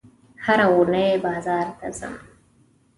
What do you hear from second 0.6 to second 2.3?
اونۍ بازار ته ځم